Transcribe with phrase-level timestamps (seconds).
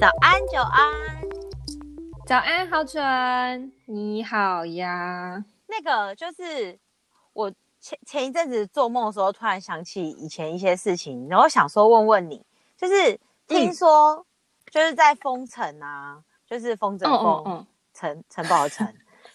[0.00, 0.90] 早安，久安，
[2.26, 5.44] 早安，浩辰，你好呀。
[5.66, 6.78] 那个就是
[7.34, 12.42] 我前前一阵子做梦的时候，突然想起以前一些事情，然后想说问问你，
[12.78, 14.24] 就是听说
[14.70, 18.90] 就是在封城啊，嗯、就是风筝封城 城堡的城，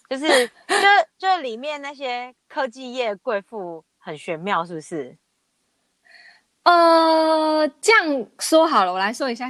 [0.09, 0.75] 就是就
[1.19, 5.15] 就里面那些科技业贵妇很玄妙，是不是？
[6.63, 9.47] 呃，这样说好了，我来说一下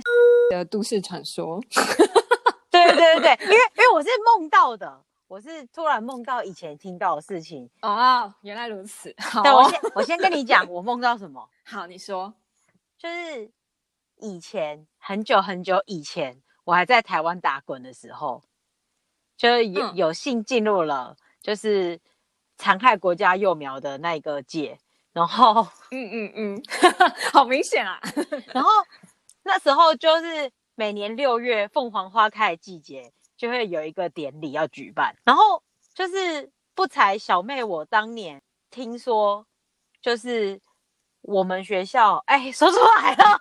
[0.50, 1.62] 的都市传说。
[2.72, 7.70] 对对对对，因为因为我是梦到的，我是突然梦到以前听到的事情。
[7.82, 9.14] 哦，原来如此。
[9.18, 11.50] 好，对，我先我先跟你讲，我梦到什么？
[11.64, 12.34] 好，你说，
[12.98, 13.50] 就是
[14.18, 18.44] 以前很久很久以前，我还在台湾打滚的时候，
[19.38, 22.00] 就是有、嗯、有幸进入了就是
[22.58, 24.78] 残害国家幼苗的那个界。
[25.14, 26.64] 然后，嗯嗯嗯，
[27.32, 28.02] 好明显啊。
[28.54, 28.70] 然后
[29.48, 35.16] 那时候就是每年六月凤凰花开的季节，就会有一个典礼要举办。
[35.24, 35.62] 然后
[35.94, 39.46] 就是不才小妹，我当年听说，
[40.02, 40.60] 就是
[41.22, 43.40] 我们学校，哎，说出来了，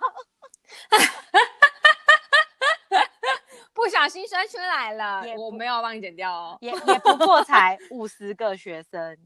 [3.73, 9.17] 不小心摔出来了，我没有帮你剪掉哦，也也不过才 五十个学生。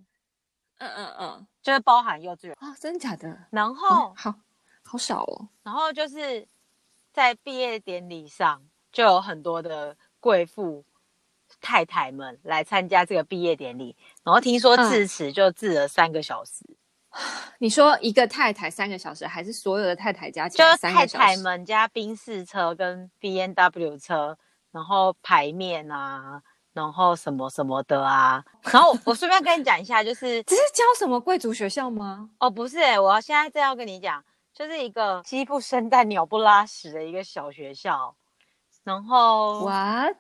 [0.78, 3.48] 嗯嗯嗯，就是包含幼稚园啊，真的假的？
[3.52, 4.34] 然后、哦、好
[4.86, 5.50] 好少哦。
[5.62, 6.48] 然后就是
[7.20, 8.62] 在毕业典礼上，
[8.94, 10.86] 就有很多的贵妇
[11.60, 13.94] 太太们来参加这个毕业典礼。
[14.24, 16.64] 然后听说致辞就致了三个小时。
[17.10, 17.22] 嗯、
[17.60, 21.08] 你说一个太太三个小时，还是所有的太太加起来三个小时？
[21.08, 24.38] 就是太太们加宾士车跟 B N W 车，
[24.72, 26.42] 然后排面啊。
[26.72, 32.30] 然后什么什么的啊，然后我顺便跟你讲一下，就是这是教什么贵族学校吗？
[32.40, 34.24] 哦，不是、欸，我现在正要跟你讲，
[34.60, 38.14] 就是一个鸡不生蛋、鸟不拉屎的一个小学校。
[38.84, 40.18] 然后 What？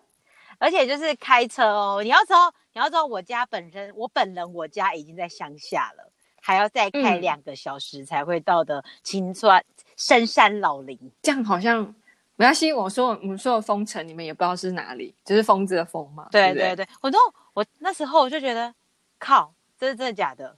[0.59, 6.09] 而且就是开车哦，你要知道，你要知道，我家本身，我本人我家已经在乡下了，
[6.41, 9.61] 还要再开两个小时才会到的青川
[9.97, 11.93] 深山老林，这样好像。
[12.37, 16.25] 没关系，我说我们说的封城，你们也不知道是哪里，就是疯子的疯嘛。
[16.31, 17.17] 对对对，我都
[17.53, 18.73] 我那时候我就觉得，
[19.17, 20.55] 靠，这是真的假的？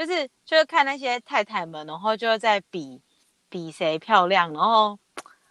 [0.00, 3.02] 就是就是看那些太太们，然后就在比
[3.50, 4.98] 比谁漂亮，然后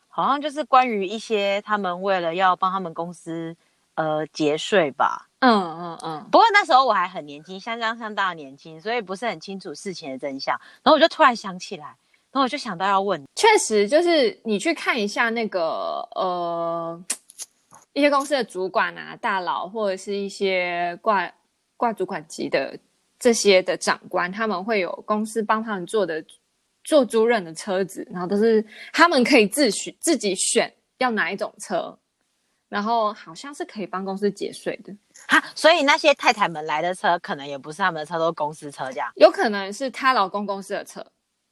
[0.08, 3.56] 好像就是关于一些他们为了要帮他们公司
[3.94, 5.28] 呃节税吧。
[5.42, 6.28] 嗯嗯嗯。
[6.32, 10.60] 不过那时候我还很年轻，相当相当的年轻，所以不是很清楚事情的真相。
[10.82, 11.96] 然后我就突然想起来。
[12.32, 17.00] 然后我就想到要问，确实就是你去看一下那个呃
[17.94, 21.32] 一些公司的主管啊、大佬或者是一些挂
[21.78, 22.76] 挂主管级的
[23.20, 26.24] 这些的长官，他们会有公司帮他们做的
[26.84, 32.00] 做租赁的车子，然后都是他们可以自选自己选要哪一种车，
[32.70, 34.96] 然后好像是可以帮公司节税的
[35.28, 35.44] 哈。
[35.54, 41.06] 所以那些太太们来的车可能也不是他们的车，都是公司车这样，有可能是她老公公司的车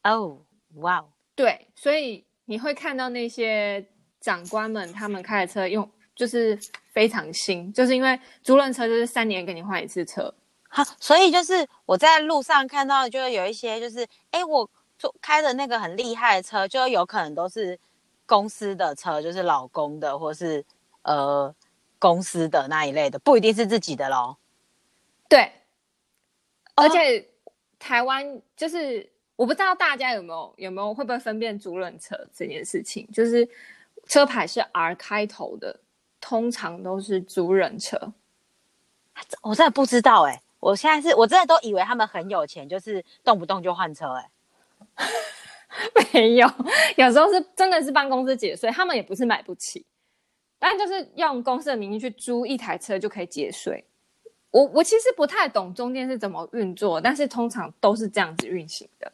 [0.04, 0.42] 哦。
[0.74, 3.86] 哇哦，对，所以你会看到那些
[4.20, 6.58] 长官们，他们开的车用就是
[6.92, 10.32] 非常新，就是因为租赁车就是三年给你换一次车，
[10.68, 14.68] 好，所以就是我在路上看到，就是有一些就是，哎，我
[14.98, 17.78] 坐开的那个很厉害的车，就有可能都是
[18.24, 20.64] 公司的车，就是老公的或是
[21.02, 21.54] 呃
[21.98, 24.36] 公司的那一类的，不一定是自己的咯。
[25.28, 25.52] 对，
[26.74, 29.10] 而且、哦、台湾就是。
[29.38, 33.48] 我不知道大家有没有有没有会不会分辨租赁车这件事情，就是
[34.08, 35.78] 车牌是 R 开头的，
[36.20, 38.12] 通常都是租赁车。
[39.42, 45.06] 我真的不知道哎、欸，我现在是我真的都以为他们很有钱，就是动不动就换车哎、欸。
[46.12, 46.50] 没有，
[46.96, 49.84] 有时候是真的是帮公司节税，他们也不是买不起，
[50.58, 53.84] 但就是用公司的名义去租一台车就可以节税。
[54.50, 59.12] 我我其实不太懂中间是怎么运作，但是通常都是这样子运行的。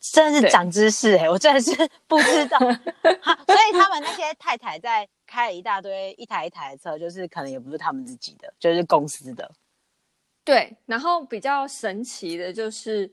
[0.00, 1.70] 真的是长知识哎、欸，我真的是
[2.08, 2.58] 不知道。
[2.58, 9.50] 所以他们那些太太在开了一大堆一台一台的车，就是可能也不是他们自己的，就是公司的。
[10.50, 13.08] 对，然后比较神奇的就是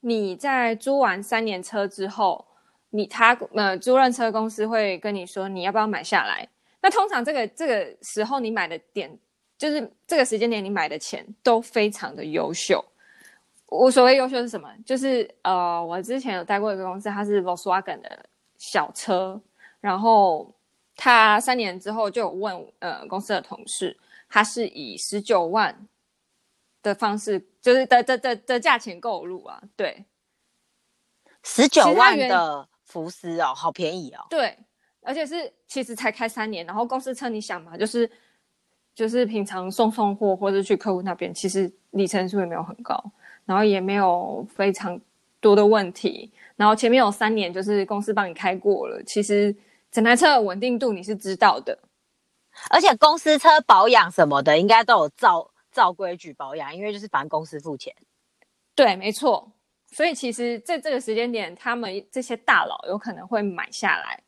[0.00, 2.42] 你在租完三年车之后，
[2.88, 6.48] 你他呃租赁车公司会跟你说你要不要买下来。
[6.80, 9.14] 那通常这个这个时候你买的点，
[9.58, 12.82] 就是这个时间点你买的钱都非常的优秀。
[13.66, 14.74] 我所谓优秀是什么？
[14.86, 18.24] 就是呃，我之前有待过一个公司，它是 Volkswagen 的
[18.56, 19.38] 小车，
[19.82, 20.50] 然后
[20.96, 23.94] 他三年之后就问呃公司的同事，
[24.26, 25.86] 他是以十九万
[26.82, 30.04] 的方式，就是的的的的价钱购入啊，对，
[31.42, 34.56] 十九万的福斯哦，好便宜哦，对，
[35.02, 38.10] 而且是其实才开三年，然后公司车你想嘛，就是
[38.94, 43.02] 就是平常送送货或者去客户那边，其实里程数也没有很高，
[43.44, 45.00] 然后也没有非常
[45.40, 49.54] 多的问题，然后前面有三年就是公司帮你开过了，其实
[49.90, 51.78] 整台车的稳定度你是知道的，
[52.70, 57.94] 而且公司车保养什么的应该都有照照规矩保养，因为就是反正公司付钱。
[58.74, 59.52] 对，没错。
[59.92, 64.20] 所以其实在这个时间点，他们这些大佬有可能会买下来。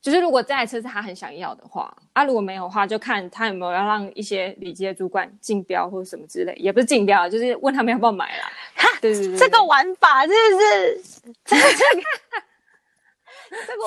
[0.00, 8.52] 就是如果这台车是他很想要的话，啊，如果没有的话，就看他有没有要让一些里级的主管竞标或者什么之类，也不是竞标，就是问他们要不要买啦。
[8.76, 11.02] 哈，对对对，这个玩法是不是？
[11.44, 11.62] 这个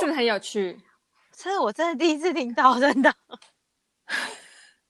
[0.01, 0.77] 是不是很有趣？
[1.31, 3.15] 这是我真的第一次听到，真的。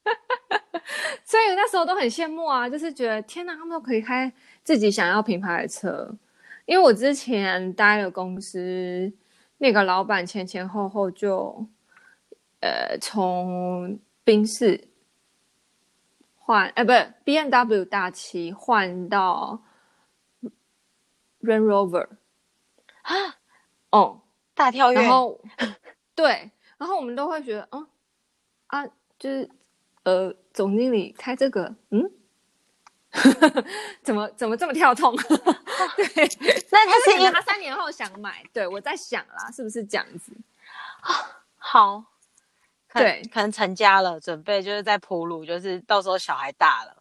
[1.24, 4.32] 所以那时候都很羡慕啊，就是觉得天哪，他们都可以开
[4.64, 6.14] 自己想要品牌的车。
[6.66, 9.12] 因为我之前待的公司。
[9.62, 11.68] 那个老板前前后后就，
[12.62, 14.88] 呃，从宾士
[16.38, 19.62] 换，呃，不是 BMW 大七换到
[21.42, 22.08] Range Rover
[23.02, 23.36] 啊，
[23.90, 24.22] 哦，
[24.54, 25.02] 大跳跃。
[25.02, 25.42] 然后，
[26.16, 27.86] 对，然后我们都会觉得，嗯，
[28.68, 28.88] 啊，
[29.18, 29.50] 就是，
[30.10, 32.12] 呃，总经理开这个，嗯。
[34.04, 35.16] 怎么怎么这么跳痛？
[35.98, 36.30] 对，
[36.72, 40.32] 那他是因为他三年后想买，对，我在想啦，是不是这样子？
[41.58, 42.04] 好，
[42.94, 46.96] 对，可能成家了，准备就是在铺路，就是到时候小孩大了，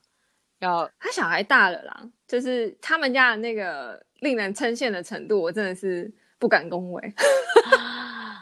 [0.61, 7.15] 要他小孩大了啦，就是他们家的那个令人称羡的程度，我真的是不敢恭维。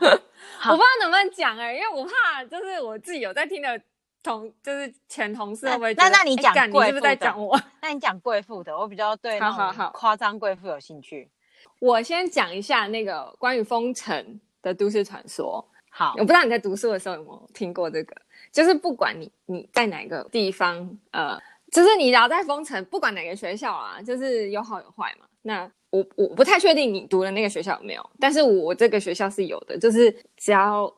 [0.00, 3.80] 我不知道能不能讲哎、欸，因为我怕就是我自己有在听的。
[4.26, 5.94] 同就是前同事会不会？
[5.94, 7.58] 那那你讲贵妇，你是不是在讲我？
[7.81, 11.31] 那你讲贵妇的，我比较对那种夸张贵妇有兴趣。
[11.78, 15.64] 我先讲一下那个关于封城的都市传说。
[15.90, 18.17] 好，我不知道你在读书的时候有没有听过这个，
[18.50, 21.40] 就是不管你你在哪个地方，呃，
[21.70, 25.26] 就是你只要在封城，不管哪个学校啊，就是有好有坏嘛。
[25.43, 30.93] 那我我不太确定你读的那个学校有没有，但是我这个学校是有的，就是只要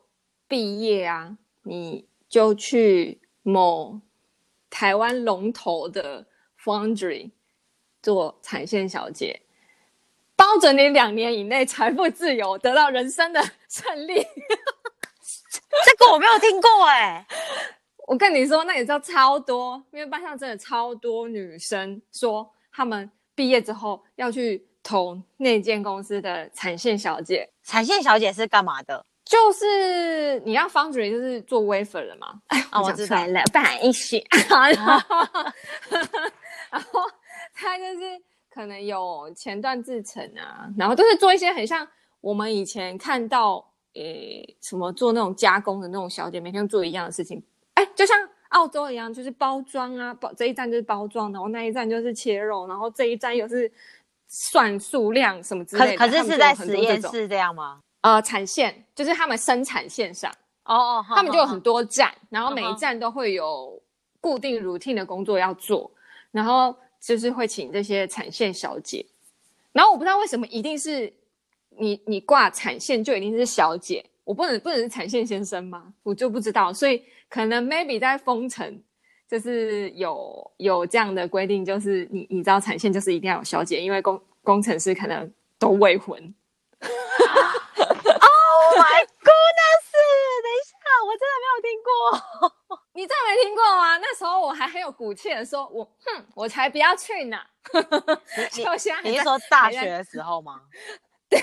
[0.47, 2.09] 毕业啊，你。
[2.29, 3.99] 就去某
[4.69, 6.25] 台湾龙头的
[6.63, 7.31] foundry
[8.01, 9.41] 做产线小姐，
[10.35, 14.23] 包准你两年以内财富自由，得到人生的胜利。
[15.85, 17.25] 这个我没有听过哎，
[18.07, 27.49] 我跟你说，那你知道超多，因为班上真的超多女生说，她们毕业之后要去投那间公司的产线小姐。
[27.63, 29.05] 产线小姐是干嘛的？
[29.29, 32.41] 就是你让 foundry 就是做 wafer 的嘛？
[32.47, 34.17] 哎，我知道了，不好意思。
[36.71, 36.99] 然后
[37.53, 38.19] 他就是
[38.51, 41.87] 可能有前段制程啊，然后都是做一些很像
[42.21, 47.43] 我们以前看到诶、欸、什么做那种加工的那种小姐，每天做一样的事情。
[47.75, 48.17] 哎，就像
[48.49, 53.71] 澳洲一样，就是包装啊，包这一站就是包装，然后那一站就是切肉，然后这一站又是
[54.27, 55.97] 算数量什么之类的。
[55.97, 57.83] 可可是是在实验室这样吗？
[58.01, 60.31] 呃，产线就是他们生产线上
[60.63, 63.81] 哦哦，他们就有很多站，然后每一站都会有
[64.21, 65.91] 固定 routine 的工作要做，
[66.31, 69.05] 然后就是会请这些产线小姐，
[69.73, 71.11] 然后我不知道为什么一定是
[71.77, 75.93] 你你挂产线就一定是小姐，我不能不能是产线先生吗？
[76.03, 78.81] 我就不知道，所以可能 maybe 在封城
[79.27, 86.33] 就是有有这样的规定，就是你你知道产线就是一定要有小姐，因为工工程师可能都未婚。
[88.69, 89.85] Oh my goodness！
[90.43, 91.89] 等一下，我真的没有听过。
[92.93, 93.97] 你真的没听过吗？
[93.97, 97.37] 那时候我还很有骨气的说：“我哼，我才不要去呢。
[99.03, 100.61] ”你你是说大学的时候吗？
[101.29, 101.41] 对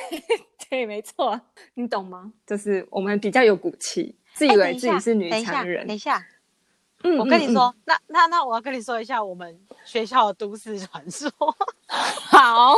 [0.69, 1.41] 对，没错。
[1.75, 2.33] 你懂吗？
[2.47, 5.87] 就是我们比较有骨气，自以为自己是女强人。
[5.87, 6.25] 等一下，
[7.03, 11.31] 嗯，我跟你说，那那那我要跟你说一下我们学校的都市传说。
[11.89, 12.77] 好。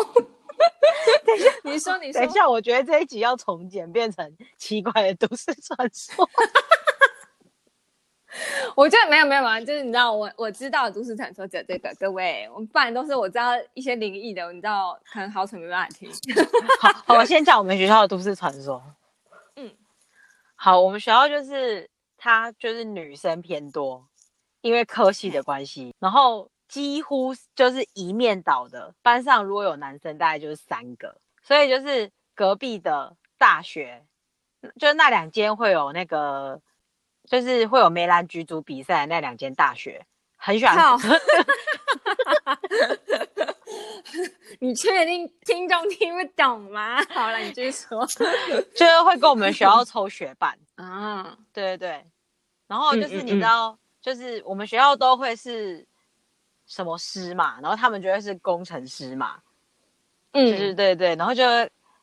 [1.24, 6.28] 等一下，你说，你说，等一下，我觉得这一集要重剪，变成奇怪的都市传说。
[8.76, 16.10] 我觉得没有没有嘛，就是你知道，我我知道都市传说者这个，各位，我们不然都是我知道一些灵异的，你知道，可能好久没办法听。
[16.80, 18.82] 好，好，我先讲我们学校的都市传说。
[19.56, 19.72] 嗯，
[20.54, 24.06] 好，我们学校就是它就是女生偏多，
[24.60, 26.50] 因为科系的关系，然后。
[26.68, 34.04] 几乎就是一面倒的，班上如果有男生，大概就是三个，所以就是隔壁的大学，
[34.78, 36.60] 就是那两间会有那个，
[37.24, 40.04] 就是会有梅兰菊竹比赛那两间大学，
[40.36, 40.76] 很喜欢。
[44.60, 46.96] 你确定听众听不懂吗？
[47.10, 48.04] 好了，你继续说。
[48.74, 52.06] 就是会跟我们学校抽学伴 啊，对对对。
[52.66, 55.86] 然后就是你知道，嗯嗯嗯就是我们学校都会是
[56.68, 59.40] 什么师嘛，然后他们就会是工程师嘛。
[60.30, 61.16] 嗯，对对对。
[61.16, 61.42] 然后就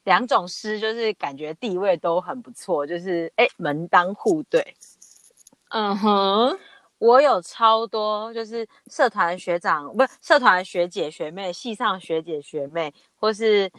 [0.04, 4.76] 两种师，就是感觉地位都很不错，就是哎门当户对。
[5.70, 6.60] 嗯哼。
[6.98, 13.70] 我有超多，就是社团学长，不是社团学姐学妹，系上学姐学妹，或是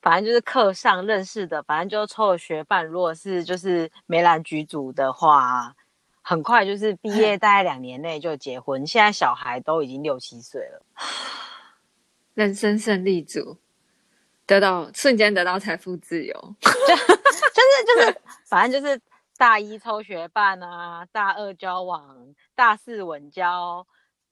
[0.00, 2.86] 反正就是课上认识的，反正就抽了学伴。
[2.86, 5.74] 如果是就是梅兰菊组的话，
[6.22, 8.86] 很快就是毕业，大概两年内就结婚。
[8.86, 10.82] 现在小孩都已经六七岁了，
[12.34, 13.58] 人生胜利组，
[14.46, 18.98] 得到瞬间得到财富自由， 就就是就是，反正就是。
[19.38, 23.84] 大一抽学伴啊，大二交往，大四稳交，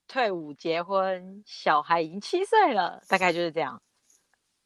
[0.07, 3.81] 退伍结婚，小孩已经七岁了，大概就是这样。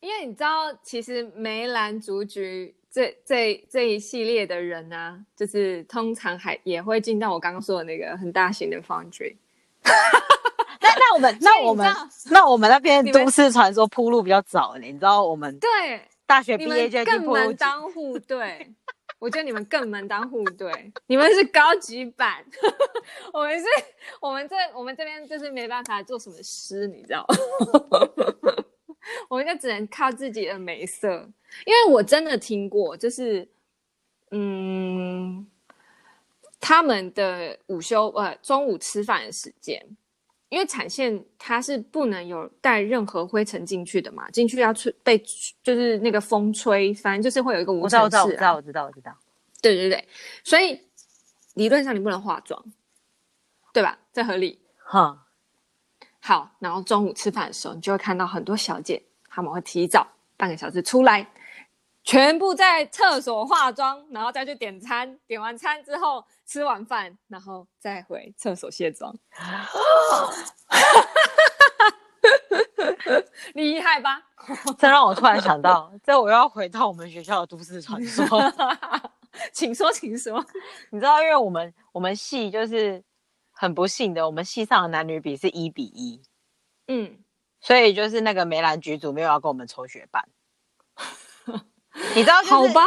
[0.01, 9.35] 因为你知道，其实梅兰竹菊这这这一系列的人呢、啊，就是通常还也会进到我刚刚说的那个很大型的 foundry。
[10.79, 11.93] 那那我们那我们
[12.31, 15.69] 那我们那边都市传说铺路比较早，你知道我们对
[16.25, 18.73] 大学毕业就更门当户对。
[19.19, 22.45] 我觉得你们更门当户对，你们是高级版，
[23.33, 23.65] 我们是，
[24.21, 28.64] 我们这我们这边就是没办法做什么诗，你知道吗？
[29.29, 31.29] 我们就只能靠自己的美色，
[31.65, 33.47] 因为我真的听过，就是，
[34.31, 35.45] 嗯，
[36.59, 39.85] 他们的午休呃中午吃饭的时间，
[40.49, 45.17] 因为产线它是不能有带任何灰尘进去的嘛，进去要吹被
[45.63, 48.03] 就是那个风吹，反正就是会有一个无尘室、啊。
[48.03, 49.17] 我知道，我知道，我知道。
[49.61, 50.07] 对对对，
[50.43, 50.79] 所以
[51.55, 52.63] 理论上你不能化妆，
[53.73, 53.97] 对吧？
[54.13, 54.59] 这合理。
[54.77, 55.24] 哈，
[56.27, 61.29] 好，然后中午吃饭的时候，你就会看到很多小姐，她们会提早半个小时出来，
[62.03, 69.15] 全部在厕所化妆，然后再去点餐，点完餐之后吃完饭，然后再回厕所卸妆。
[73.53, 74.23] 厉害吧？
[74.79, 78.25] 这让我突然想到，这我又要回到我们学校的都市传说。
[79.53, 80.43] 请说，请说。
[80.89, 83.03] 你知道，因为我们我们系就是
[83.55, 86.21] 很不幸的，我们系上的男女比是一比一，
[86.87, 87.17] 嗯，
[87.61, 90.27] 所以就是那个梅兰菊组没有要跟我们抽学伴。
[92.13, 92.81] 你知道、就是，好吧，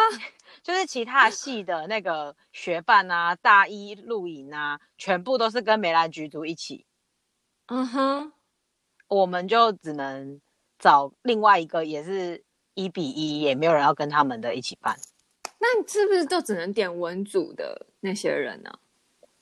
[0.63, 6.85] 就是其他系的那个学伴啊，大一露营啊，全部都是跟梅兰菊组一起。
[7.67, 8.33] 嗯哼，
[9.09, 10.39] 我们就只能
[10.79, 12.45] 找另外一个，也是
[12.75, 14.95] 一比一，也没有人要跟他们的一起办。
[15.59, 18.71] 那你是不是就只能点文组的那些人呢？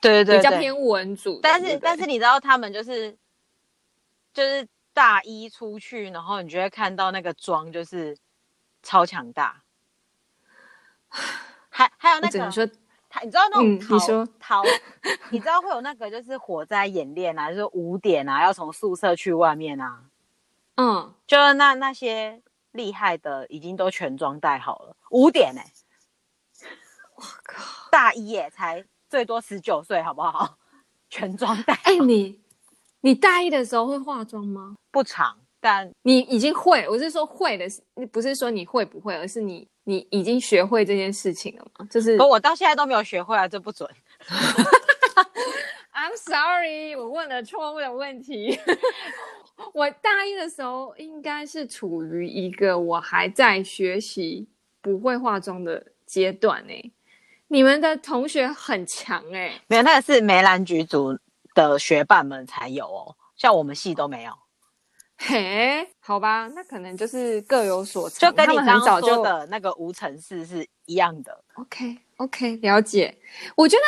[0.07, 1.41] 对对对，比较偏文组。
[1.43, 3.17] 但是但是你知道他们就是
[4.33, 8.17] 就是大一出去，然后你就会看到那个妆就是
[8.83, 9.63] 超强大。
[11.69, 12.67] 还还有那个，说
[13.09, 14.63] 他你知道那种逃、嗯、你说逃，
[15.31, 20.05] 你知道会有那个就是火灾演练啊，就是五点啊要从宿舍去外面啊。
[20.77, 25.73] 嗯，就是那那些厉害的已经都全装带好了，五点哎、欸。
[27.15, 30.59] 我靠，大一耶，才最多十九岁，好不好？
[31.09, 31.75] 全装带。
[31.85, 32.41] 哎、欸，你
[33.01, 34.75] 你大一的时候会化妆吗？
[34.91, 36.89] 不常，但你已经会。
[36.89, 37.67] 我是说会的，
[38.11, 41.87] 不是说你会不会，而是你你已经学会这件事情了吗？
[41.91, 43.89] 就是，我到现在都没有学会啊，这不准。
[45.95, 48.59] I'm sorry，我问了错误的问题。
[49.73, 54.47] 我大一的时候应该是处于一个我还在学习
[54.83, 56.93] 不会化妆的阶段呢、欸。
[57.49, 61.17] 你们的同学很强哎、欸，没有，那个是梅兰菊组
[61.55, 64.33] 的学伴们才有哦，像我们系都没有。
[65.19, 71.45] 嘿，好吧，那可能就是各有所长，就跟你刚刚说的那个无尘室是一样的。
[71.55, 73.17] OK OK，了解。
[73.55, 73.83] 我觉得，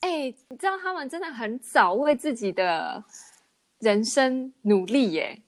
[0.00, 3.02] 哎、欸，你知道他们真的很早为自己的
[3.78, 5.42] 人生努力耶、欸，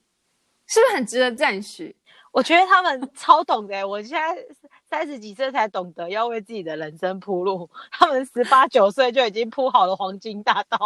[0.67, 1.95] 是不是很值得赞许？
[2.33, 4.47] 我觉得他们超懂的、欸，我现在。
[4.91, 10.77] 三十几岁才懂得要为自己的人生铺路， 他们十八九岁就已经铺好了黄金大道，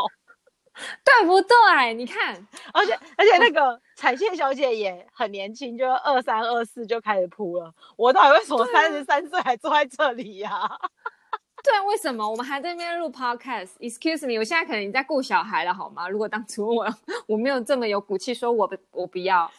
[1.02, 1.94] 对不对？
[1.94, 7.72] 你看，而且而且那个彩线小姐也很年轻，就二三二四就开始铺了。
[7.96, 10.78] 我到底为什么三十三岁还坐在这里呀、啊？
[11.64, 16.06] 对啊，为什么我们还在那边录 podcast？Excuse me，我现在可能已经在顾小孩了，好吗？
[16.10, 16.86] 如果当初我
[17.26, 19.50] 我没有这么有骨气，说我我不要。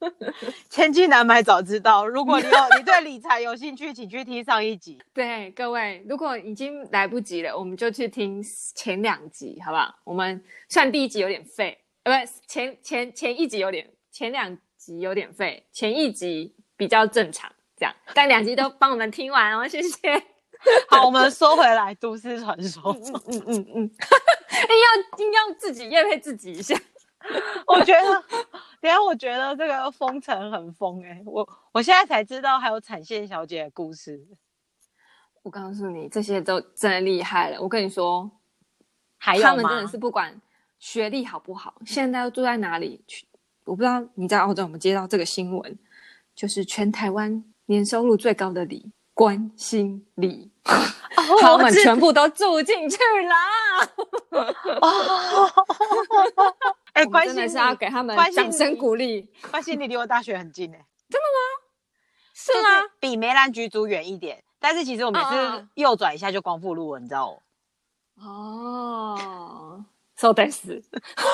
[0.70, 2.06] 千金难买早知道。
[2.06, 4.98] 如果你有你对理财有兴趣，请去听上一集。
[5.14, 8.42] 对各位，如果已经来不及了，我们就去听
[8.74, 9.94] 前两集，好不好？
[10.04, 20.22] 我们算第一集有点废，呃，不，前前前一集有点，前两集有点废，前一集比较正常，这样，但两集都帮我们听完哦，谢谢。
[20.88, 26.74] 好，我们说回来，都市传说，嗯嗯嗯嗯，硬要硬要自己验配自己一下。
[27.66, 28.24] 我觉得，
[28.80, 34.26] 等下我觉得这个封城很疯哎、欸，我我现在才知道还有产线小姐的故事。
[35.42, 37.60] 我告诉你，这些都真的厉害了。
[37.60, 38.30] 我跟你说，
[39.18, 40.40] 还有他们真的是不管
[40.78, 43.26] 学历好不好，现在都住在哪里去？
[43.64, 45.78] 我不知道你在澳洲有没有接到这个新闻，
[46.34, 50.52] 就是全台湾年收入最高的李关心里。
[50.64, 50.72] 哦、
[51.40, 53.34] 他们全部都住进去了。
[54.80, 55.50] 哦，
[56.96, 59.28] 哎，关心真的是要给他们掌声鼓励。
[59.50, 61.38] 关心你离我大学很近哎，真的吗？
[62.34, 62.80] 是吗？
[62.82, 67.42] 是比梅兰菊竹远一点，但是其实我每次右转一下就光复路了，你知道
[68.16, 68.26] 吗？
[68.26, 69.84] 哦
[70.16, 70.70] ，so this，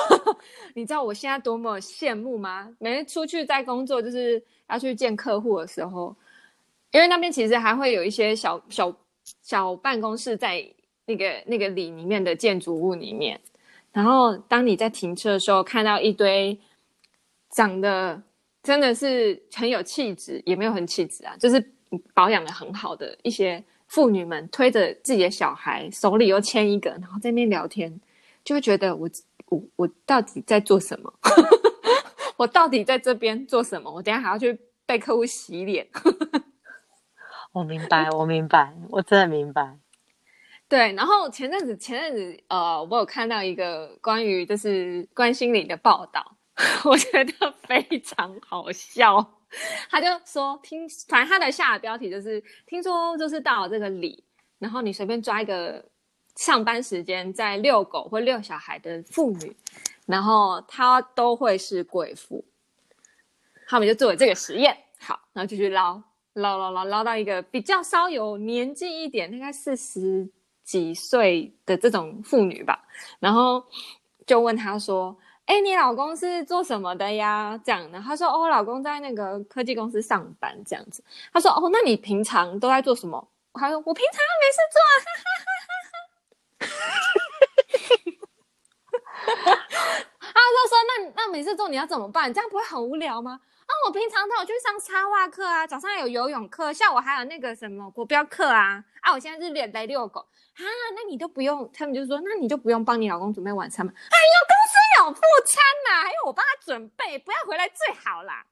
[0.75, 2.75] 你知道我现在多么羡慕吗？
[2.79, 6.15] 每次出去在工作，就是要去见客户的时候。
[6.91, 8.95] 因为那边其实还会有一些小小
[9.41, 10.63] 小办公室在
[11.05, 13.41] 那个那个里里面的建筑物里面，
[13.93, 16.59] 然后当你在停车的时候，看到一堆
[17.51, 18.21] 长得
[18.61, 21.71] 真的是很有气质，也没有很气质啊，就是
[22.13, 28.01] 保养的很好的一些妇女们，推着自己的小孩，手里又牵一个，然后在那边聊天，
[28.43, 29.07] 就会觉得我
[29.49, 31.13] 我我到底在做什么？
[32.35, 33.91] 我到底在这边做什么？
[33.91, 35.87] 我等下还要去被客户洗脸。
[37.53, 39.77] 我明白，我明白，我真的明白。
[40.67, 46.35] 对，然后前阵子，前阵子，呃，我有看到一个关于就是关心你的报道，
[46.85, 49.39] 我觉得非常好笑。
[49.87, 54.23] 他就说，听，反正他的下的标题就是，听说就是到了这个里，
[54.57, 55.85] 然后你随便抓一个
[56.35, 59.55] 上班时间在遛狗或遛小孩的妇女，
[60.07, 62.43] 然后她都会是贵妇。
[63.67, 66.01] 他们就做了这个实验，好，然后就去捞。
[66.33, 70.27] 捞捞捞捞到一个比较稍有年纪一点，大概四十
[70.63, 72.83] 几岁的这种妇女吧，
[73.19, 73.63] 然后
[74.25, 86.67] 就问她说：“哎，你老公是做什么的呀？”这样，然后她说：“哦，老公在那个科技公司上班，这样子。”她说：“哦，那你平常都在做什么？”她说：“我平常没事做。”哈哈哈
[89.39, 89.61] 哈哈
[90.83, 92.33] ！：“那那没事做你要怎么办？
[92.33, 98.83] 这样不会很无聊吗？”啊，我平常都有去上插画课啊，早上有游泳课，下午还有那个什么国标课啊。
[99.01, 100.61] 啊，我现在是来遛狗啊，
[100.95, 103.91] 那你都不用，他们就说，那你就不用帮你老公准备晚餐嘛？
[103.95, 108.45] 哎呦，公司有副餐呐，还有我帮他准备，不要回来最好啦。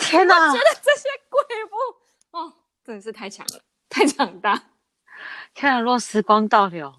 [0.00, 2.52] 天哪， 我觉得这些贵妇哦，
[2.82, 4.60] 真的是太强了，太强大。
[5.54, 6.92] 看来若时光倒流。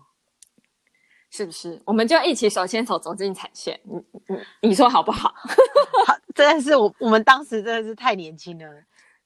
[1.36, 1.82] 是不是？
[1.84, 3.96] 我们就一起手牵手走进产线，你
[4.28, 5.34] 你你说好不好？
[6.06, 8.66] 好，真的是我我们当时真的是太年轻了。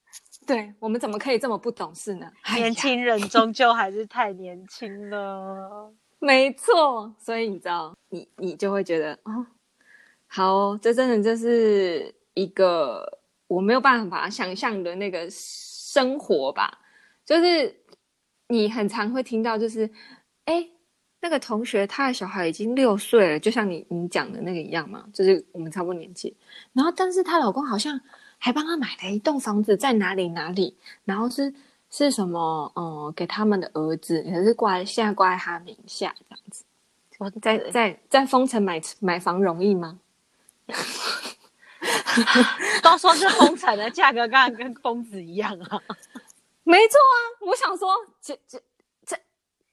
[0.46, 2.26] 对，我们怎么可以这么不懂事呢？
[2.54, 5.92] 年轻人终究还是太年轻了。
[6.18, 9.46] 没错，所以你知道，你你就会觉得哦，
[10.26, 13.18] 好哦，这真的就是一个
[13.48, 16.78] 我没有办法想象的那个生活吧。
[17.26, 17.82] 就是
[18.48, 19.90] 你很常会听到，就是
[20.46, 20.70] 哎。
[21.20, 26.34] 那个同学，他的小孩已经六岁了，就像你你讲的那个一样嘛，就是我们差不多年纪。
[26.72, 28.00] 然后，但是她老公好像
[28.38, 31.52] 还帮她买了一栋房子，在哪里哪里，然后是
[31.90, 36.64] 是什么，嗯，给他们的儿子，也是挂现在挂在他名下这样子。
[37.18, 39.98] 我在在在丰城买买房容易吗？
[42.82, 45.80] 都说是丰城的价格，刚刚跟疯子一样啊。
[46.62, 47.88] 没错啊，我想说
[48.22, 48.60] 这这。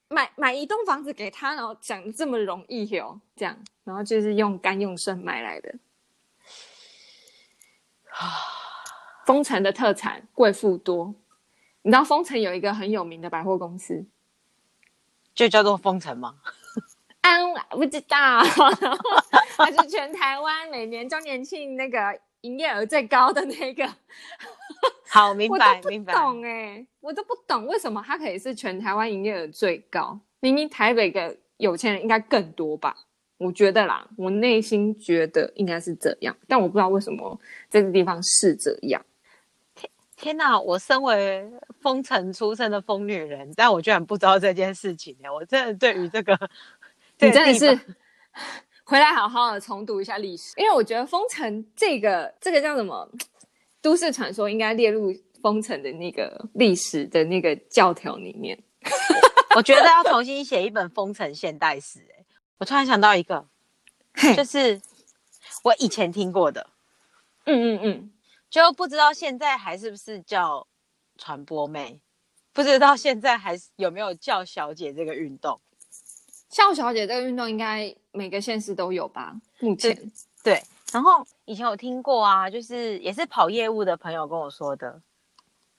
[0.08, 5.76] 买买一栋房子给他，然后讲这么容易哟，这样，然后就是用肝用肾买来的。
[9.26, 11.16] 丰城的特产贵妇多，
[11.82, 14.06] 你知道丰城有一个很有名的百货公司，
[15.34, 16.40] 就叫做丰城吗？
[17.22, 18.44] 嗯，不知道，
[19.58, 23.88] 它是全台湾每年周年庆那个营业额最高的那个。
[25.10, 26.14] 好，明白，明白。
[26.14, 30.20] 我都不懂哎，我都不懂为什么它可以是全台湾营业额最高？
[30.40, 32.96] 明明台北的有钱人应该更多吧？
[33.38, 39.04] 我觉得啦，我内心觉得应该是这样，但我不知道为什么这个地方是这样。
[39.76, 40.60] 天天哪！
[40.60, 41.46] 我身为
[41.82, 45.34] 封城出身的疯女人，但我居然不知道这件事情呢。
[45.34, 46.38] 我真的对于这个，
[47.20, 47.78] 你真的是
[48.86, 53.10] 回来好好的重读一下历史，因为我觉得封城这个这个叫什么？
[53.82, 58.58] 都市传说应该列入封城的那个历史的那个教条里面。
[59.56, 62.00] 我觉得要重新写一本封城现代史。
[62.16, 62.26] 哎，
[62.60, 63.48] 我突然想到一个，
[64.36, 64.80] 就是
[65.64, 66.70] 我以前听过的。
[67.46, 68.12] 嗯嗯嗯，
[68.50, 70.68] 就不知道现在还是不是叫
[71.18, 72.02] 传播妹，
[72.54, 75.60] 不知道现在还是有没有叫小姐这个运动。
[76.56, 79.36] 叫小姐这个运动应该每个县市都有吧？
[79.60, 79.94] 目前
[80.42, 80.64] 对。
[80.94, 85.02] 然后以前有听过啊，就是也是跑业务的朋友跟我说的。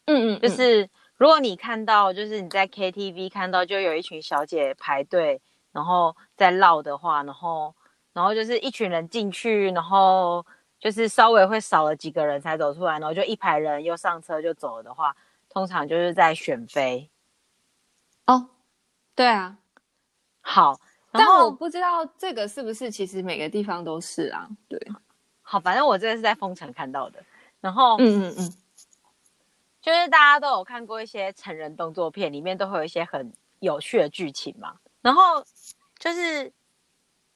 [0.05, 0.87] 嗯，嗯嗯，就是
[1.17, 5.41] 如果你看到，就是你在 KTV 看到，就有一群小姐排队，
[5.73, 7.75] 然后在绕的话，然后
[8.13, 10.45] 然后就是一群人进去，然后
[10.79, 15.17] 就是稍微会少了几个人才走出来，然后就一排人又上车就走了的话，
[15.49, 17.09] 通常就是在选妃。
[18.27, 18.51] 哦，
[19.15, 19.57] 对啊。
[20.49, 20.79] 好，
[21.11, 24.49] 但我不知道这个是不是其实每个地方都是啊？
[24.69, 24.81] 对，
[25.43, 27.21] 好，反正我这个是在丰城看到的。
[27.61, 28.55] 然后，嗯嗯嗯，
[29.83, 34.77] 就是大家都有看过一些成人动作片，里面都会有一些很有趣的剧情嘛。
[35.03, 35.45] 然后
[35.99, 36.53] 就是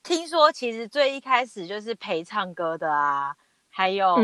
[0.04, 3.34] 听说，其实最一开始就是陪唱歌的啊，
[3.68, 4.16] 还有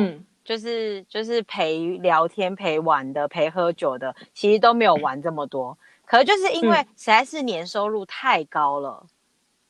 [0.44, 5.76] 就是、嗯、就是陪聊天、陪玩的、陪喝酒的，其实都没有玩这么多。
[6.06, 9.06] 可是就是因为实在是年收入太高了，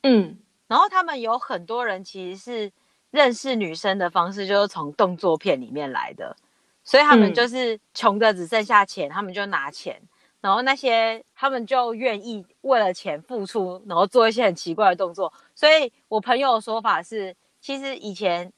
[0.02, 2.72] 嗯，然后他们有很多人其实是
[3.10, 6.36] 认识女生的方式就是从动作片里面来的，
[6.84, 10.00] 所以他们就是穷的只剩下钱，他们就拿钱，
[10.42, 15.32] 然后那些他们就愿意为了钱付出，然后做一些很奇怪的动作。
[15.54, 18.52] 所以我朋友的说法是，其实以前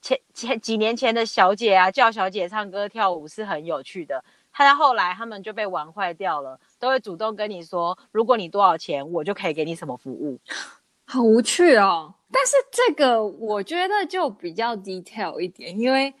[0.00, 4.24] 前前几年前的小姐啊，叫小姐唱歌跳舞是很有趣的。
[4.56, 10.38] 他到后来，他们就被玩坏掉了，都会主动跟你说，如果你多少钱，我就可以给你什么服务，
[11.06, 12.14] 好无趣哦。
[12.30, 16.14] 但是这个我觉得就比较 detail 一点，因为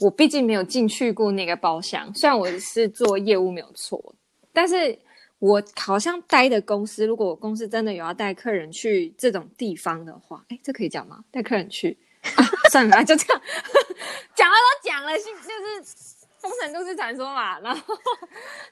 [0.00, 2.12] 我毕竟没有进去过那个包厢。
[2.12, 4.14] 虽然我是做业务没有错，
[4.52, 4.98] 但是
[5.38, 11.22] 我好像待的公司，如果我公司真的有要带客人去这种地方的话，哎，这可以讲吗？
[11.30, 11.96] 带客人去，
[12.72, 13.42] 算了，就这样，
[14.34, 16.15] 讲了都讲了，就是。
[16.48, 17.94] 封城都市传说嘛，然后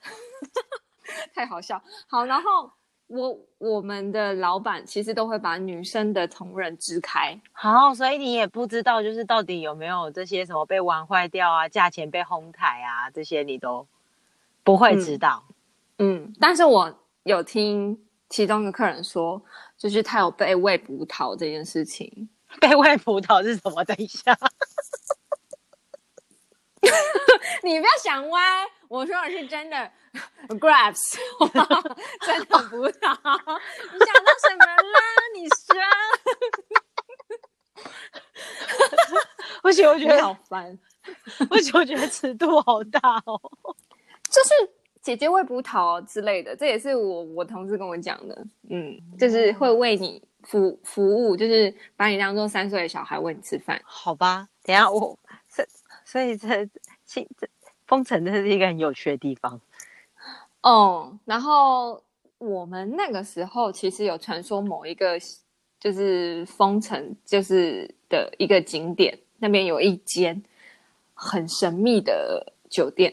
[1.34, 1.82] 太好笑。
[2.06, 2.70] 好，然后
[3.06, 7.38] 我我们的老板其实都会把女生的同仁支开。
[7.52, 13.86] 好，所以你也不知道，就是到底有没有这些什么被玩坏掉啊，价钱被哄抬啊，这些你都
[14.62, 15.44] 不会知道。
[15.98, 16.92] 嗯，嗯，但是我
[17.24, 19.42] 有听其中一个客人说，
[19.76, 22.28] 就是他有被喂葡萄这件事情。
[22.60, 23.82] 被喂葡萄是什么？
[23.84, 24.32] 等一下。
[27.62, 28.40] 你不要想歪，
[28.88, 29.90] 我说的是真的
[30.48, 31.16] ，grapes，
[32.26, 33.16] 真的葡萄。
[33.92, 35.00] 你想到什么啦？
[35.34, 35.74] 你说？
[39.62, 40.78] 不行，我觉得好烦。
[41.48, 43.40] 不行，我觉得尺度好大哦。
[44.30, 44.50] 就是
[45.00, 48.46] 姐姐喂葡萄之类的，这也是我我同事跟我讲的。
[48.70, 53.80] 嗯，就是会为你服服务，就是把你当做三岁的小孩喂你吃饭。
[53.84, 55.18] 好吧，等一下我。
[56.14, 56.64] 所以这
[57.04, 57.26] 这
[57.88, 59.60] 封城真是一个很有趣的地方
[60.60, 61.18] 哦。
[61.24, 62.00] 然后
[62.38, 65.18] 我们那个时候其实有传说某一个
[65.80, 70.40] 就是封城就是的一个景点，那边有一间
[71.14, 73.12] 很神秘的酒店。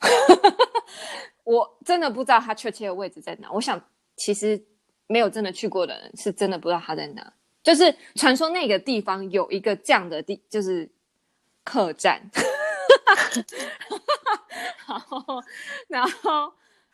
[1.44, 3.50] 我真的不知道它确切的位置在哪。
[3.50, 3.82] 我想
[4.16, 4.62] 其实
[5.06, 7.32] 没有真的去过的人是真的不知道它在哪。
[7.62, 10.86] 就是传说那个地方有一个这样的地，就是。
[11.64, 12.20] 客栈，
[14.86, 15.42] 然后，
[15.88, 16.52] 然后，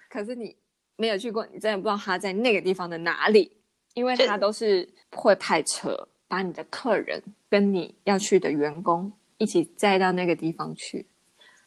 [0.09, 0.57] 可是你
[0.96, 3.57] 没有去过，你真的不知道他在那个地方的哪里，
[3.94, 11.07] 因为他都是会派车把你的客人跟你要去的员工一起载到那个地方去，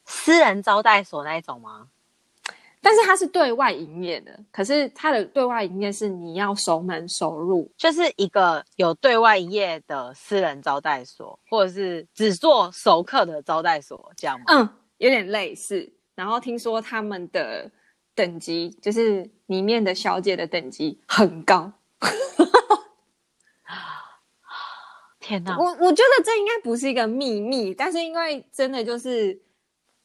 [0.06, 1.90] 私人招待所那一种吗？
[2.84, 14.46] 但是它是对外营业的，可是它的对外营业是你要熟门熟路，就是一个有对外营业的私人招待所，或者是只做熟客的招待所，这样吗？
[14.48, 15.94] 嗯，有点类似。
[16.16, 17.70] 然后听说他们的
[18.16, 21.72] 等级，就是里面的小姐的等级很高。
[25.20, 25.56] 天哪！
[25.56, 29.40] 我我觉得这应该不是一个秘密，但是因为真的就是。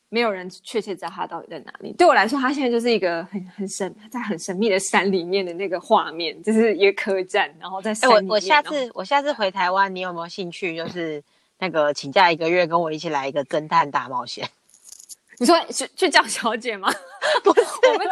[0.09, 1.93] 没有人确切知道他到底在哪里。
[1.93, 8.29] 对我来说，他现在就是一个很很神，在很神秘的山里面的那个画面，就是一个客栈，然后在山里面。
[8.29, 10.77] 我我下次我下次回台湾，你有没有兴趣？
[10.77, 11.23] 就是
[11.59, 14.49] 那个请假一个月，跟我一起来一个侦探大冒险。
[15.39, 16.91] 你说去去叫小姐吗？
[17.45, 17.61] 不是，
[17.93, 18.09] 我们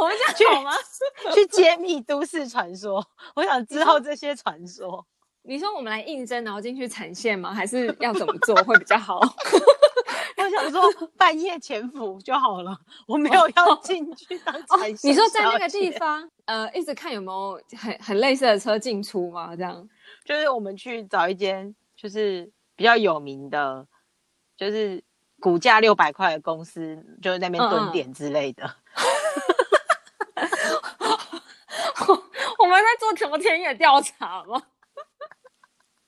[0.00, 0.72] 我们家去吗？
[1.32, 3.06] 去揭秘都市传说。
[3.36, 5.06] 我想知道这些传说。
[5.42, 7.54] 你说我们来应征，然后进去产线吗？
[7.54, 9.20] 还是要怎么做会比较好？
[10.36, 10.82] 我想说
[11.16, 14.98] 半夜潜伏就好了，我没有要进去当财、哦哦。
[15.02, 19.54] 你说在那个地方，呃，一直看有没有很很类似的车进出吗？
[19.56, 19.88] 这样，
[20.24, 23.86] 就是我们去找一间，就是比较有名的，
[24.56, 25.02] 就是
[25.40, 28.64] 股价六百块的公司，就是在那边蹲点之类的。
[30.34, 30.48] 嗯
[30.98, 31.10] 嗯
[32.58, 34.60] 我们在做什么田野调查吗？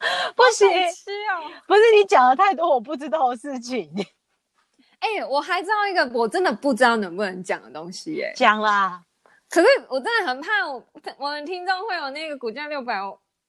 [0.34, 3.90] 不行，哦、不是你讲了太多我不知道的事情。
[4.98, 9.02] 哎、欸，我还知道一个我真的不知道能不能讲的东西、欸，哎，讲啦。
[9.48, 10.82] 可是我真的很怕我，
[11.18, 12.98] 我们听众会有那个股价六百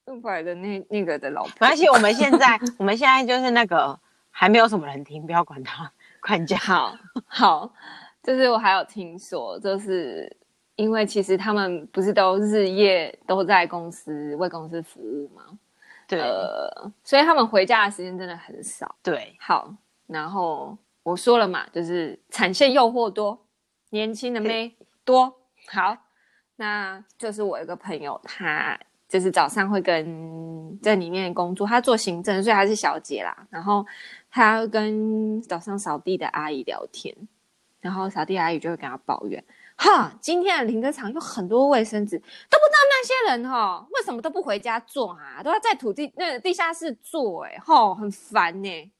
[0.06, 1.52] 六百的那那个的老婆。
[1.62, 3.98] 没关系，我们现在我们现在就是那个
[4.30, 5.92] 还没有什么人听，不要管他，
[6.22, 6.56] 管家。
[6.58, 7.74] 好，好，
[8.22, 10.32] 就是我还有听说，就是
[10.76, 15.44] 因为其实他们不是都日夜都在公司为公司服务吗？
[16.08, 18.96] 对，呃，所以他们回家的时间真的很少。
[19.04, 19.72] 对，好，
[20.08, 23.46] 然后我说了嘛，就是产线诱惑多，
[23.90, 25.34] 年轻的妹多。
[25.68, 25.98] 好，
[26.56, 33.46] 那就是我一个朋友，他就是早上会跟在里面工作，他做行政，所以他是小姐啦。
[33.50, 33.86] 然后
[34.30, 37.14] 他跟早上扫地的阿姨聊天，
[37.82, 39.44] 然后扫地阿姨就会跟他抱怨：
[39.78, 45.42] 哈，今天的停车场有很多卫生纸，都不知道那些人哈、哦，为什么都不回家做啊？
[45.44, 48.92] 都要在土地那个地下室做、欸，哎，吼，很烦呢、欸。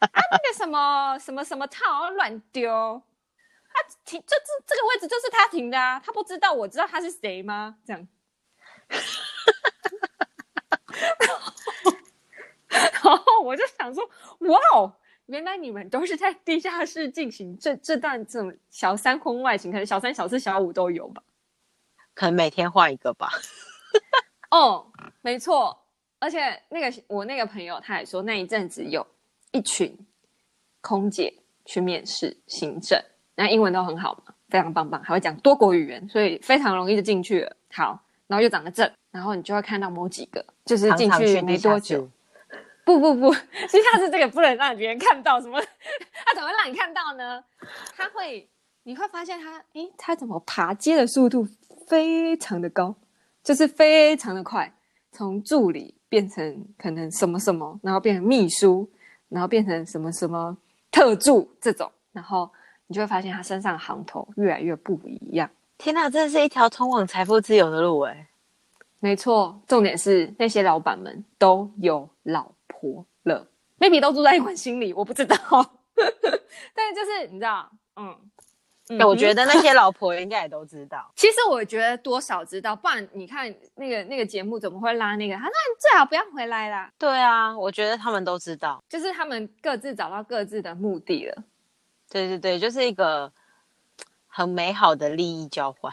[0.00, 3.02] 啊，那个什么什么什么套乱丢。
[3.76, 4.36] 他停，就这
[4.68, 5.98] 这个位置就是他停的啊！
[5.98, 7.74] 他不知道，我知道他是谁吗？
[7.84, 8.06] 这样，
[12.68, 14.08] 然后我就想说，
[14.38, 14.94] 哇哦，
[15.26, 21.22] 原来你们都是在地下室进行这这段这种小三婚外情，可能小三、小四、小五都有吧？
[22.12, 23.30] 可能每天换一个吧。
[24.50, 24.86] 哦，
[25.22, 25.76] 没错，
[26.18, 29.06] 而且那个我那个朋友他也说，那一阵子有
[29.52, 29.96] 一群
[30.80, 31.32] 空姐
[31.64, 33.02] 去面试行政。
[33.34, 37.56] 那英文都很好嘛，非常棒棒，还会讲多国语言，所以非常容易就进去了。
[37.72, 41.98] 好，然后又长得正，然后你就会看到某几个，就是进去没多久。
[41.98, 42.13] 常常
[42.84, 43.34] 不不不，
[43.68, 45.60] 其实他是这个不能让别人看到，什么？
[45.60, 47.42] 他怎么会让你看到呢？
[47.96, 48.48] 他会，
[48.82, 51.46] 你会发现他，诶，他怎么爬阶的速度
[51.86, 52.94] 非常的高，
[53.42, 54.72] 就是非常的快，
[55.12, 58.88] 从助理变成可能什么什么，然后变成秘书，
[59.28, 60.56] 然后变成什么什么
[60.90, 62.50] 特助这种，然后。
[62.86, 65.48] 你就会发现他身上行头越来越不一样。
[65.78, 68.28] 天哪，这是一条通往财富自由的路哎！
[69.00, 72.52] 没错，重点是那些老板们都有老
[72.84, 73.46] 婆了
[73.78, 75.36] ，maybe 都住在一款心里，我不知道。
[76.74, 78.14] 但是就是你知道，嗯，
[78.90, 81.10] 嗯，我觉得那些老婆应该也都知道。
[81.16, 85.34] 其实我觉得多少知道，不然你看那个那个节目怎么会拉那个？
[85.36, 86.92] 他说你最好不要回来啦。
[86.98, 91.44] 对啊，我觉得他们都知道，就是他们各自找到各自的目的了。
[92.10, 93.32] 对对对，就是一个
[94.26, 95.92] 很美好的利益交换。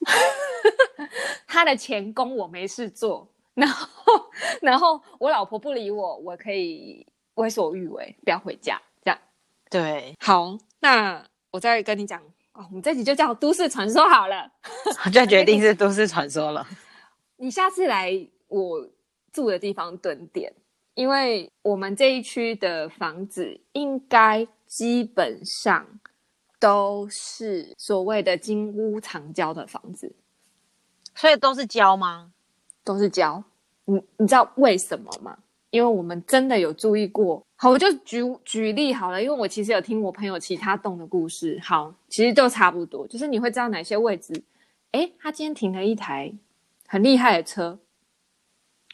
[1.46, 4.30] 他的钱供我没事做，然后
[4.62, 9.18] 然后我老婆不理我，我可以为所欲为，不要回家，这样。
[9.70, 12.20] 对，好，那我再跟你讲
[12.52, 14.50] 哦，我们这集就叫都市传说好了，
[15.12, 16.66] 就决定是 都市传说了。
[17.36, 18.12] 你下次来
[18.46, 18.88] 我
[19.32, 20.52] 住的地方蹲点，
[20.94, 24.46] 因为我们这一区的房子应该。
[24.68, 25.98] 基本上
[26.60, 30.14] 都是所谓的金屋藏娇的房子，
[31.14, 32.30] 所以都是娇吗？
[32.92, 33.42] 都是胶。
[33.84, 35.36] 你你知道为什么吗？
[35.70, 37.44] 因为我们真的有注意过。
[37.56, 41.58] 好，我就举举例好了，因为我其实有听我朋友其他栋的故事。
[41.62, 44.42] 好，其实都差不多，就是你会知道哪些位置。
[44.92, 46.32] 诶，他今天停了一台
[46.86, 47.78] 很厉害的车，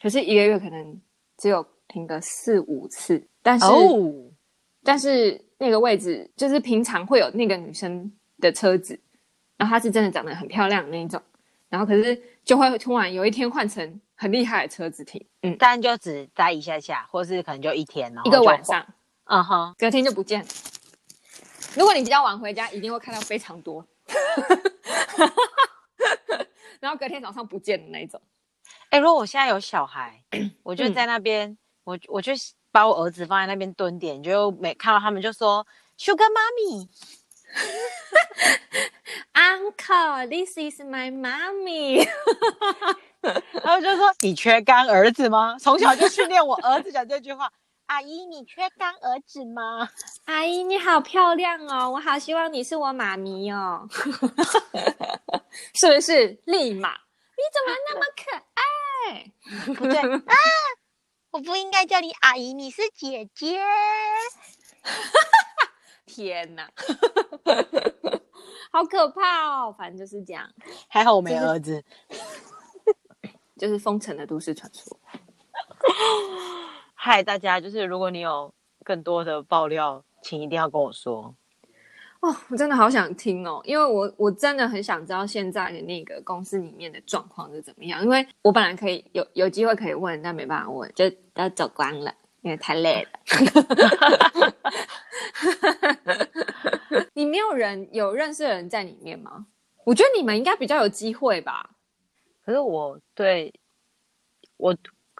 [0.01, 1.01] 可是一个月可能
[1.37, 4.13] 只有停个四五次，但是、哦、
[4.83, 5.41] 但是。
[5.57, 8.99] 那个位置就是平常会有那个女生的车子，
[9.55, 11.19] 然后她是真的长得很漂亮的那一种，
[11.69, 18.85] 然后可是就会突然有一天换成很厉害的车子停，嗯，但就只待一下下，或是可能就一天，然后一个晚上，
[19.25, 20.45] 嗯哼，隔天就不见。
[21.75, 23.85] 如果你比较晚回家，一定会看到非常多，
[26.79, 28.21] 然后隔天早上不见的那一种。
[28.89, 30.23] 哎、欸，如果我现在有小孩，
[30.63, 32.31] 我就在那边，嗯、我我就。
[32.75, 35.65] 把我儿子放在那边蹲点，就每看到他们就说
[35.97, 36.27] Sugar
[39.35, 42.05] Mommy，Uncle，This is my mommy。
[43.21, 45.57] 然后就说你缺干儿子吗？
[45.59, 47.51] 从小就训练我儿子讲这句话。
[47.87, 49.87] 阿姨，你缺干儿子吗？
[50.25, 53.87] 阿姨，你好漂亮哦，我好希望你是我妈咪哦。
[55.73, 56.39] 是不是？
[56.45, 59.31] 立马，你怎么那么可爱？
[59.75, 60.35] 不对啊。
[61.31, 63.61] 我不应该叫你阿姨，你是姐姐。
[66.05, 66.69] 天哪，
[68.71, 69.75] 好可怕哦！
[69.77, 70.49] 反正就是这样。
[70.87, 71.83] 还好我没儿子。
[73.57, 74.99] 就是封城的都市传说。
[76.93, 81.33] 嗨，大家，就是如果你有更多的爆料，请一定要跟我说。
[82.19, 88.03] 哦，我真的好想听哦，因为我我真的很想知道现在的那个公司里面的状况是怎么样。
[88.03, 93.09] 因为我本来可以有有机会可以问，但没办法问，就都走光了，因为太累了。
[97.13, 99.47] 你没有人有认识的人在里面吗？
[99.83, 101.71] 我觉得你们应该比较有机会吧。
[102.43, 103.53] 可是我对
[104.57, 104.77] 我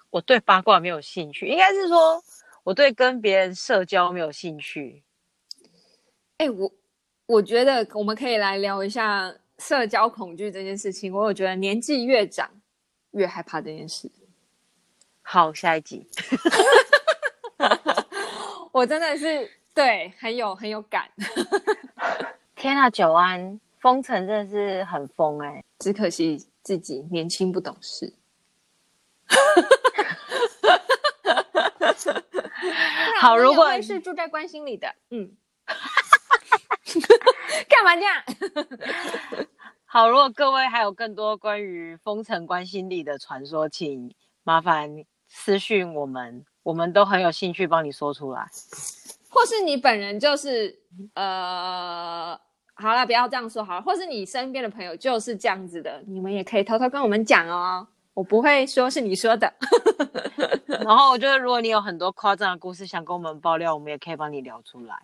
[0.10, 2.22] 我对八卦没有兴趣，应该是说
[2.64, 5.04] 我对跟别人社交没有兴趣。
[6.38, 6.72] 哎、欸，我。
[7.28, 11.12] 我觉得我们可以来聊一下社交恐惧这件事情。
[11.12, 12.48] 我有觉得年纪越长
[13.14, 14.12] 越害怕这件事。
[15.24, 16.08] 好，下一集。
[18.72, 21.10] 我真的是对很有很有感。
[22.56, 28.14] 天啊，九安封城真的是很疯哎、欸，只可惜自己年轻不懂事。
[33.22, 35.36] 好，如果是住在关心里的，嗯。
[37.68, 38.24] 干嘛这样？
[39.86, 44.14] 好，如果各位还有更多关于封城关心里的传说，请
[44.44, 48.48] 麻烦私讯我们，我们都很有兴趣帮你说出来。
[49.36, 50.74] 或是你本人就是
[51.14, 52.40] 呃，
[52.76, 53.82] 好了，不要这样说好了。
[53.82, 59.54] 或是你身边的朋友就是这样子的，你们也可以偷偷跟我们讲哦，我不会说是你说的。
[60.86, 64.96] 然后我觉得，如果你有很多夸张的故事想跟我们爆料，我们也可以帮你聊出来。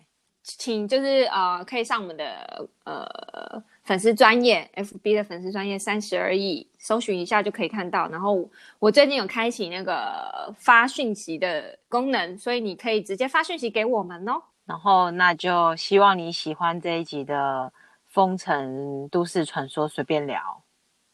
[0.42, 8.08] 请就是呃，可以上我们的呃粉丝专业 FB 的粉丝专业三十而已，搜寻一下就可以看到。
[8.08, 14.40] 然后我最近有开启那个发讯息的功能，所以你可以直接发讯息给我们哦。
[14.64, 17.72] 然后那就希望你喜欢这一集的
[18.08, 20.62] 封城都市传说，随便聊。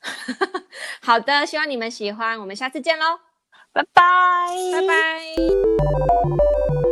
[1.00, 3.18] 好的，希望你们喜欢，我们下次见喽，
[3.72, 4.02] 拜拜，
[4.72, 6.87] 拜拜。